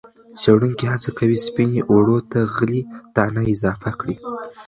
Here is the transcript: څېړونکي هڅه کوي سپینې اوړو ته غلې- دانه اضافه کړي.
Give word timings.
څېړونکي 0.39 0.85
هڅه 0.93 1.09
کوي 1.17 1.37
سپینې 1.47 1.81
اوړو 1.91 2.17
ته 2.31 2.39
غلې- 2.55 2.87
دانه 3.15 3.41
اضافه 3.53 3.89
کړي. 3.99 4.15